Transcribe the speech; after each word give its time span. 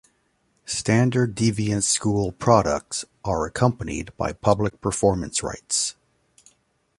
Standard 0.65 1.35
Deviants 1.35 1.83
School 1.83 2.31
products 2.31 3.05
are 3.23 3.45
accompanied 3.45 4.17
by 4.17 4.33
Public 4.33 4.81
Performance 4.81 5.43
Rights. 5.43 5.95